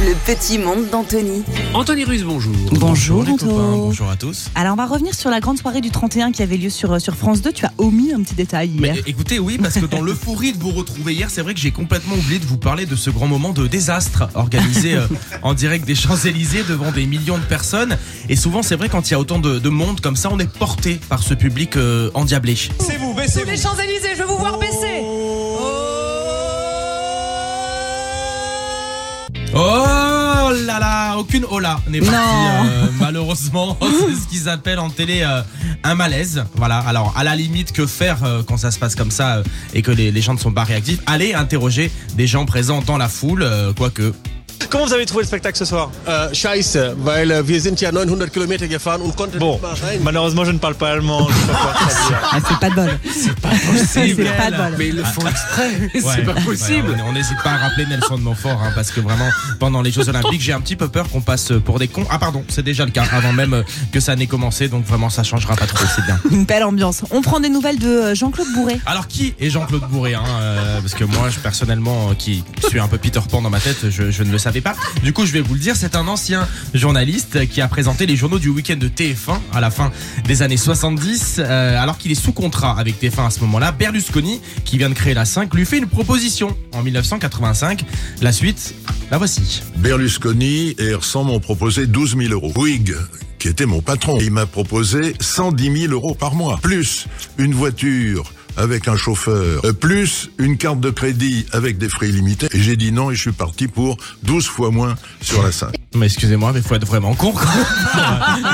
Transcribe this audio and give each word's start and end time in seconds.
Le 0.00 0.14
petit 0.14 0.58
monde 0.58 0.88
d'Anthony. 0.90 1.42
Anthony 1.74 2.04
Russe, 2.04 2.22
bonjour. 2.22 2.54
Bonjour, 2.70 3.22
Anto. 3.22 3.36
copains, 3.36 3.72
bonjour 3.72 4.08
à 4.08 4.14
tous. 4.14 4.48
Alors 4.54 4.74
on 4.74 4.76
va 4.76 4.86
revenir 4.86 5.12
sur 5.12 5.28
la 5.28 5.40
grande 5.40 5.58
soirée 5.58 5.80
du 5.80 5.90
31 5.90 6.30
qui 6.30 6.40
avait 6.40 6.56
lieu 6.56 6.70
sur, 6.70 6.92
euh, 6.92 6.98
sur 7.00 7.16
France 7.16 7.42
2. 7.42 7.50
Tu 7.50 7.66
as 7.66 7.72
omis 7.78 8.12
un 8.12 8.22
petit 8.22 8.36
détail 8.36 8.68
hier. 8.68 8.94
Mais 8.94 9.02
écoutez, 9.06 9.40
oui, 9.40 9.58
parce 9.60 9.74
que 9.74 9.86
dans 9.86 10.00
l'euphorie 10.02 10.52
de 10.52 10.58
vous 10.58 10.70
retrouver 10.70 11.14
hier, 11.14 11.30
c'est 11.30 11.42
vrai 11.42 11.52
que 11.52 11.58
j'ai 11.58 11.72
complètement 11.72 12.14
oublié 12.14 12.38
de 12.38 12.44
vous 12.46 12.58
parler 12.58 12.86
de 12.86 12.94
ce 12.94 13.10
grand 13.10 13.26
moment 13.26 13.50
de 13.50 13.66
désastre 13.66 14.28
organisé 14.34 14.94
euh, 14.94 15.08
en 15.42 15.52
direct 15.52 15.84
des 15.84 15.96
Champs-Élysées 15.96 16.62
devant 16.68 16.92
des 16.92 17.04
millions 17.04 17.38
de 17.38 17.42
personnes. 17.42 17.96
Et 18.28 18.36
souvent, 18.36 18.62
c'est 18.62 18.76
vrai, 18.76 18.88
quand 18.88 19.08
il 19.08 19.12
y 19.12 19.14
a 19.14 19.20
autant 19.20 19.40
de, 19.40 19.58
de 19.58 19.68
monde 19.68 20.00
comme 20.00 20.16
ça, 20.16 20.28
on 20.32 20.38
est 20.38 20.48
porté 20.48 21.00
par 21.08 21.24
ce 21.24 21.34
public 21.34 21.76
euh, 21.76 22.12
endiablé. 22.14 22.54
Baissez-vous, 22.78 23.14
baissez-vous. 23.14 23.50
Les 23.50 23.56
Champs-Élysées, 23.56 24.14
je 24.16 24.22
veux 24.22 24.28
vous 24.28 24.38
voir 24.38 24.58
baisser. 24.58 24.67
Aucune 31.18 31.44
hola 31.50 31.80
n'est 31.88 32.00
partie 32.00 32.14
euh, 32.14 32.86
malheureusement. 33.00 33.76
C'est 33.80 34.14
ce 34.14 34.28
qu'ils 34.28 34.48
appellent 34.48 34.78
en 34.78 34.90
télé 34.90 35.22
euh, 35.22 35.42
un 35.82 35.94
malaise. 35.94 36.44
Voilà. 36.54 36.78
Alors 36.78 37.12
à 37.16 37.24
la 37.24 37.34
limite, 37.34 37.72
que 37.72 37.86
faire 37.86 38.22
euh, 38.22 38.42
quand 38.46 38.56
ça 38.56 38.70
se 38.70 38.78
passe 38.78 38.94
comme 38.94 39.10
ça 39.10 39.42
et 39.74 39.82
que 39.82 39.90
les, 39.90 40.12
les 40.12 40.20
gens 40.20 40.34
ne 40.34 40.38
sont 40.38 40.52
pas 40.52 40.64
réactifs? 40.64 41.00
Allez 41.06 41.34
interroger 41.34 41.90
des 42.14 42.26
gens 42.26 42.46
présents 42.46 42.82
dans 42.82 42.96
la 42.96 43.08
foule, 43.08 43.46
quoique. 43.76 44.12
Comment 44.70 44.84
vous 44.84 44.92
avez 44.92 45.06
trouvé 45.06 45.22
le 45.22 45.28
spectacle 45.28 45.56
ce 45.56 45.64
soir? 45.64 45.90
Äh, 46.06 46.34
scheiße, 46.34 46.96
weil 46.98 47.30
äh, 47.30 47.46
wir 47.48 47.60
sind 47.60 47.80
ja 47.80 47.90
900 47.90 48.32
Kilometer 48.32 48.68
gefahren 48.68 49.00
und 49.00 49.16
konnten 49.16 49.38
Bon, 49.38 49.58
malheureusement 50.02 50.44
je 50.44 50.52
ne 50.52 50.58
parle 50.58 50.74
pas 50.74 50.90
allemand. 50.90 51.26
Je 51.28 51.34
sais 51.34 51.46
pas 51.46 51.54
quoi 51.54 51.72
traduire. 51.72 52.18
Ah, 52.30 52.38
c'est 52.46 52.58
pas 52.58 52.70
de 52.70 52.74
bol. 52.74 53.00
C'est 53.12 53.40
pas 53.40 54.50
de 54.50 54.56
bol. 54.56 54.74
Mais 54.78 54.88
ils 54.88 54.96
le 54.96 55.04
font 55.04 55.26
exprès. 55.26 55.90
c'est 55.94 56.24
pas 56.24 56.40
possible. 56.40 56.96
on 57.06 57.12
n'hésite 57.12 57.38
pas 57.42 57.50
à 57.50 57.56
rappeler 57.56 57.86
Nelson 57.86 58.18
Montfort 58.18 58.60
hein, 58.62 58.72
parce 58.74 58.90
que 58.90 59.00
vraiment 59.00 59.28
pendant 59.58 59.80
les 59.82 59.90
Jeux 59.90 60.08
Olympiques, 60.08 60.42
j'ai 60.42 60.52
un 60.52 60.60
petit 60.60 60.76
peu 60.76 60.88
peur 60.88 61.08
qu'on 61.08 61.20
passe 61.20 61.52
pour 61.64 61.78
des 61.78 61.88
cons. 61.88 62.06
Ah 62.10 62.18
pardon, 62.18 62.44
c'est 62.48 62.64
déjà 62.64 62.84
le 62.84 62.90
cas 62.90 63.04
avant 63.10 63.32
même 63.32 63.54
euh, 63.54 63.62
que 63.92 64.00
ça 64.00 64.16
n'ait 64.16 64.26
commencé, 64.26 64.68
donc 64.68 64.84
vraiment 64.84 65.08
ça 65.10 65.22
changera 65.22 65.56
pas 65.56 65.66
trop, 65.66 65.84
c'est 65.94 66.04
bien. 66.04 66.18
Une 66.30 66.44
belle 66.44 66.64
ambiance. 66.64 67.02
On 67.10 67.22
prend 67.22 67.40
des 67.40 67.48
nouvelles 67.48 67.78
de 67.78 67.88
euh, 67.88 68.14
Jean-Claude 68.14 68.48
Bourré. 68.54 68.80
Alors 68.86 69.08
qui 69.08 69.34
est 69.40 69.50
Jean-Claude 69.50 69.88
Bourré 69.88 70.14
hein, 70.14 70.22
euh, 70.40 70.80
Parce 70.80 70.94
que 70.94 71.04
moi, 71.04 71.30
je, 71.30 71.38
personnellement, 71.38 72.10
euh, 72.10 72.14
qui 72.14 72.44
suis 72.68 72.80
un 72.80 72.88
peu 72.88 72.98
Peter 72.98 73.20
Pan 73.30 73.42
dans 73.42 73.50
ma 73.50 73.60
tête, 73.60 73.88
je, 73.90 74.10
je 74.10 74.22
ne 74.22 74.30
le 74.30 74.38
savais 74.38 74.57
Du 75.02 75.12
coup, 75.12 75.26
je 75.26 75.32
vais 75.32 75.40
vous 75.40 75.54
le 75.54 75.60
dire, 75.60 75.76
c'est 75.76 75.94
un 75.96 76.08
ancien 76.08 76.46
journaliste 76.74 77.46
qui 77.48 77.60
a 77.60 77.68
présenté 77.68 78.06
les 78.06 78.16
journaux 78.16 78.38
du 78.38 78.48
week-end 78.48 78.76
de 78.76 78.88
TF1 78.88 79.38
à 79.52 79.60
la 79.60 79.70
fin 79.70 79.92
des 80.26 80.42
années 80.42 80.56
70, 80.56 81.36
euh, 81.38 81.80
alors 81.80 81.98
qu'il 81.98 82.10
est 82.10 82.16
sous 82.16 82.32
contrat 82.32 82.78
avec 82.78 83.00
TF1 83.00 83.26
à 83.26 83.30
ce 83.30 83.40
moment-là. 83.40 83.72
Berlusconi, 83.72 84.40
qui 84.64 84.78
vient 84.78 84.88
de 84.88 84.94
créer 84.94 85.14
la 85.14 85.24
5, 85.24 85.54
lui 85.54 85.64
fait 85.64 85.78
une 85.78 85.86
proposition 85.86 86.56
en 86.72 86.82
1985. 86.82 87.84
La 88.20 88.32
suite, 88.32 88.74
la 89.10 89.18
voici. 89.18 89.62
Berlusconi 89.76 90.74
et 90.78 90.90
Hersan 90.90 91.24
m'ont 91.24 91.40
proposé 91.40 91.86
12 91.86 92.16
000 92.16 92.32
euros. 92.32 92.52
Bouygues, 92.52 92.96
qui 93.38 93.48
était 93.48 93.66
mon 93.66 93.80
patron, 93.80 94.18
il 94.20 94.32
m'a 94.32 94.46
proposé 94.46 95.14
110 95.20 95.82
000 95.82 95.92
euros 95.92 96.14
par 96.14 96.34
mois, 96.34 96.58
plus 96.62 97.06
une 97.38 97.54
voiture 97.54 98.32
avec 98.58 98.88
un 98.88 98.96
chauffeur, 98.96 99.64
euh, 99.64 99.72
plus 99.72 100.30
une 100.38 100.58
carte 100.58 100.80
de 100.80 100.90
crédit 100.90 101.46
avec 101.52 101.78
des 101.78 101.88
frais 101.88 102.08
illimités. 102.08 102.48
Et 102.52 102.60
j'ai 102.60 102.76
dit 102.76 102.92
non 102.92 103.10
et 103.10 103.14
je 103.14 103.20
suis 103.20 103.32
parti 103.32 103.68
pour 103.68 103.96
12 104.24 104.46
fois 104.46 104.70
moins 104.70 104.96
sur 105.22 105.42
la 105.42 105.52
5. 105.52 105.74
Mais 105.94 106.04
excusez-moi, 106.06 106.52
mais 106.52 106.60
faut 106.60 106.74
être 106.74 106.86
vraiment 106.86 107.14
con. 107.14 107.32
quoi. 107.32 107.42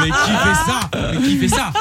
mais 0.00 0.06
qui 0.10 0.30
fait 0.30 0.54
ça? 0.66 0.90
Mais 1.12 1.18
qui 1.26 1.36
fait 1.38 1.48
ça? 1.48 1.72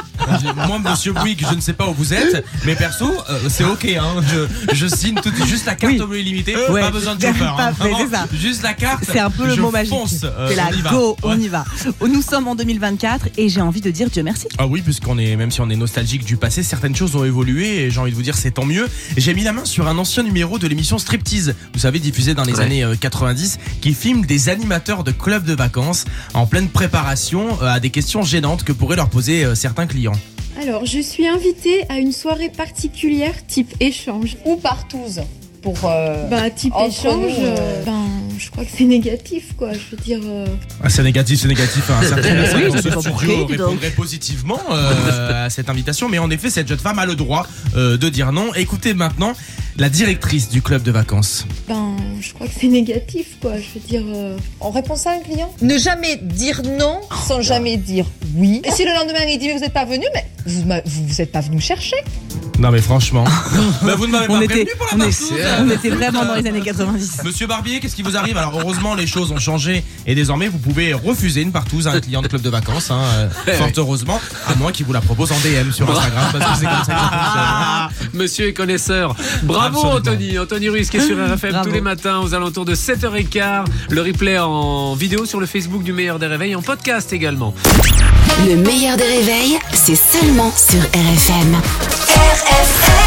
Moi, 0.68 0.80
Monsieur 0.80 1.14
Bouygues, 1.14 1.46
je 1.50 1.56
ne 1.56 1.62
sais 1.62 1.74
pas 1.74 1.88
où 1.88 1.94
vous 1.94 2.12
êtes, 2.14 2.44
mais 2.66 2.76
perso, 2.76 3.12
euh, 3.30 3.40
c'est 3.50 3.64
ok. 3.64 3.86
Hein. 3.86 4.22
Je, 4.70 4.76
je 4.76 4.88
signe 4.88 5.16
tout, 5.22 5.32
juste 5.46 5.66
la 5.68 5.76
carte 5.76 5.94
Oui. 5.94 6.02
au 6.02 6.14
illimité, 6.14 6.56
Ouais. 6.70 6.82
pas 6.82 6.90
besoin 6.92 7.16
de 7.16 7.22
chauffeur. 7.22 7.56
Pas 7.56 7.68
hein. 7.68 7.72
Vraiment, 7.78 8.00
ça. 8.12 8.26
Juste 8.34 8.64
la 8.64 8.74
carte. 8.74 9.04
C'est 9.06 9.20
un 9.20 9.30
peu 9.30 9.46
le 9.46 9.54
je 9.56 9.62
mot 9.62 9.70
magique. 9.70 9.94
fonce, 9.94 10.24
euh, 10.24 10.48
c'est 10.50 10.56
la 10.56 10.70
on 10.72 10.78
y 10.78 10.82
va. 10.82 10.90
go, 10.90 11.18
on 11.22 11.40
y 11.40 11.48
va. 11.50 11.66
Nous 12.02 12.22
sommes 12.24 12.48
en 12.48 12.56
2024 12.56 13.28
et 13.38 13.48
j'ai 13.50 13.62
envie 13.62 13.82
de 13.82 13.92
dire 13.92 14.10
Dieu 14.10 14.24
merci. 14.24 14.48
Ah 14.58 14.66
oui, 14.66 14.82
puisqu'on 14.82 15.18
est, 15.20 15.36
même 15.36 15.52
si 15.52 15.62
on 15.62 15.70
est 15.70 15.76
nostalgique 15.76 16.26
du 16.26 16.36
passé, 16.38 16.64
certaines 16.64 16.96
choses 16.96 17.16
ont 17.16 17.26
évolué 17.26 17.84
et 17.84 17.92
j'ai 17.92 18.00
envie 18.00 18.12
de 18.12 18.16
vous 18.16 18.24
dire 18.24 18.36
c'est 18.36 18.52
tant 18.52 18.66
mieux. 18.66 18.88
J'ai 19.18 19.34
mis 19.36 19.44
la 19.44 19.52
main 19.54 19.66
sur 19.66 19.88
un 19.88 19.98
ancien 20.00 20.24
numéro 20.24 20.58
de 20.58 20.68
l'émission 20.68 20.98
Striptease, 20.98 21.54
vous 21.74 21.80
savez, 21.80 22.00
diffusé 22.00 22.34
dans 22.34 22.44
les 22.44 22.60
années 22.60 22.84
euh, 22.84 22.96
90, 23.00 23.60
qui 23.82 23.94
filme 23.94 24.26
des 24.26 24.50
animateurs 24.50 25.04
de 25.04 25.12
clubs 25.12 25.43
de 25.44 25.54
vacances 25.54 26.06
en 26.34 26.46
pleine 26.46 26.68
préparation 26.70 27.58
euh, 27.62 27.66
à 27.68 27.80
des 27.80 27.90
questions 27.90 28.24
gênantes 28.24 28.64
que 28.64 28.72
pourraient 28.72 28.96
leur 28.96 29.10
poser 29.10 29.44
euh, 29.46 29.56
certains 29.56 29.88
clients. 29.88 30.14
Alors, 30.62 30.86
je 30.86 31.00
suis 31.00 31.28
invitée 31.28 31.84
à 31.90 31.98
une 31.98 32.12
soirée 32.12 32.50
particulière 32.50 33.34
type 33.48 33.74
échange. 33.80 34.38
Ou 34.46 34.56
partouze 34.56 35.22
pour. 35.62 35.76
euh, 35.86 36.30
Bah, 36.30 36.50
type 36.52 36.74
échange, 36.88 37.32
nous, 37.40 37.46
euh, 37.46 37.84
ben, 37.86 38.06
je 38.38 38.50
crois 38.52 38.64
que 38.64 38.70
c'est 38.76 38.84
négatif, 38.86 39.54
quoi. 39.58 39.72
Je 39.74 39.96
veux 39.96 40.02
dire. 40.04 40.20
euh, 40.24 40.46
Ah, 40.84 40.90
c'est 40.90 41.02
négatif, 41.04 41.40
c'est 41.42 41.48
négatif. 41.48 41.90
Hein. 41.90 42.02
Certaines 42.08 42.36
personnes 42.38 42.62
oui, 42.66 42.70
dans 42.70 43.02
ce 43.02 43.10
studio 43.10 43.46
répondraient 43.48 43.90
positivement 43.92 44.60
euh, 44.72 45.46
à 45.46 45.50
cette 45.50 45.70
invitation, 45.70 46.08
mais 46.08 46.20
en 46.20 46.30
effet, 46.30 46.50
cette 46.52 46.68
jeune 46.68 46.78
femme 46.80 47.00
a 47.00 47.06
le 47.08 47.16
droit 47.16 47.48
euh, 47.76 47.98
de 47.98 48.10
dire 48.10 48.32
non. 48.32 48.54
Écoutez 48.54 48.94
maintenant 48.94 49.34
la 49.78 49.90
directrice 49.90 50.50
du 50.50 50.62
club 50.62 50.84
de 50.84 50.92
vacances. 50.92 51.48
ben, 51.68 51.96
je 52.24 52.34
crois 52.34 52.48
que 52.48 52.54
c'est 52.60 52.68
négatif, 52.68 53.38
quoi. 53.42 53.54
Je 53.58 53.66
veux 53.80 53.86
dire. 53.88 54.04
euh, 54.08 54.38
On 54.62 54.70
répond 54.72 54.96
ça 54.96 55.12
à 55.12 55.14
un 55.16 55.20
client 55.20 55.54
Ne 55.62 55.78
jamais 55.78 56.16
dire 56.18 56.62
non 56.64 57.02
sans 57.28 57.42
jamais 57.42 57.78
dire 57.78 58.06
oui. 58.36 58.62
Et 58.64 58.72
si 58.72 58.86
le 58.86 58.92
lendemain 58.94 59.26
il 59.28 59.38
dit 59.38 59.48
mais 59.48 59.54
vous 59.54 59.60
n'êtes 59.60 59.74
pas 59.74 59.86
venu, 59.86 60.06
mais 60.14 60.26
vous 60.46 60.66
m'a- 60.66 60.82
vous 60.86 61.06
vous 61.06 61.22
êtes 61.22 61.32
pas 61.32 61.42
venu 61.42 61.60
chercher. 61.60 61.98
Non 62.60 62.70
mais 62.72 62.82
franchement, 62.82 63.24
bah, 63.82 63.96
vous 63.96 64.06
ne 64.08 64.12
m'avez 64.12 64.28
pas 64.28 64.34
On 64.34 64.42
était, 64.42 64.66
prévenu 64.66 64.72
pour 64.78 64.88
la 64.98 65.06
on, 65.06 65.10
est- 65.10 65.62
on 65.62 65.70
était 65.70 65.90
vraiment 65.90 66.24
dans 66.26 66.36
les 66.36 66.48
années 66.48 66.62
90. 66.62 67.22
Monsieur 67.26 67.48
Barbier, 67.48 67.80
qu'est-ce 67.80 67.96
qui 67.96 68.04
vous 68.04 68.16
arrive 68.16 68.38
Alors 68.38 68.58
heureusement 68.60 68.94
les 68.96 69.08
choses 69.08 69.32
ont 69.32 69.40
changé 69.40 69.84
et 70.06 70.16
désormais 70.16 70.48
vous 70.48 70.60
pouvez 70.60 70.94
refuser 70.94 71.42
une 71.42 71.52
partouze 71.52 71.88
à 71.88 71.92
un 71.92 72.00
client 72.00 72.22
de 72.22 72.28
club 72.28 72.42
de 72.42 72.50
vacances, 72.50 72.92
hein, 72.92 73.02
euh, 73.48 73.54
fort 73.58 73.70
heureusement, 73.78 74.22
à 74.48 74.56
moins 74.56 74.72
qu'il 74.72 74.86
vous 74.86 74.94
la 74.94 75.02
propose 75.02 75.32
en 75.32 75.38
DM 75.40 75.72
sur 75.72 75.90
Instagram 75.90 76.26
parce 76.32 76.52
que 76.52 76.58
c'est 76.60 76.66
comme 76.66 76.84
ça 76.86 77.90
que 78.12 78.18
monsieur 78.18 78.48
est 78.48 78.54
connaisseur. 78.54 79.16
Bravo 79.44 79.80
Absolument. 79.80 79.98
Anthony. 79.98 80.40
Anthony 80.40 80.70
Ruiz 80.70 80.90
qui 80.90 80.98
est 80.98 81.06
sur 81.08 81.18
RFM 81.18 81.52
Bravo. 81.52 81.68
tous 81.70 81.74
les 81.74 81.82
matins 81.82 82.20
aux 82.20 82.34
alentours 82.34 82.66
de 82.66 82.76
7h15. 82.76 83.66
Le 83.90 84.02
replay 84.02 84.38
en 84.38 84.96
vidéo 84.96 85.26
sur 85.26 85.40
le 85.40 85.48
Facebook 85.48 85.84
du 85.84 85.92
meilleur 85.94 86.20
des 86.20 86.28
réveils, 86.28 86.56
en 86.56 86.62
podcast 86.62 87.12
également. 87.14 87.54
Le 88.48 88.56
meilleur 88.56 88.96
des 88.98 89.04
réveils, 89.04 89.58
c'est 89.74 89.96
seulement 89.96 90.52
sur 90.56 90.80
RFM. 90.82 92.03
RFM 92.24 93.03